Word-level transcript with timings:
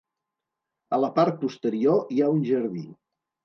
A 0.97 0.99
la 1.03 1.11
part 1.19 1.39
posterior 1.43 2.03
hi 2.17 2.21
ha 2.27 2.33
un 2.41 2.43
jardí. 2.51 2.87